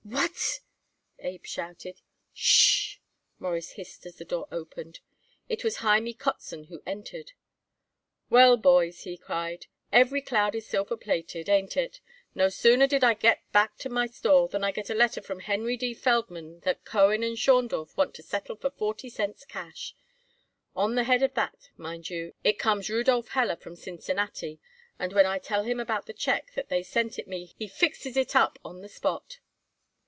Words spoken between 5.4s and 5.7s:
It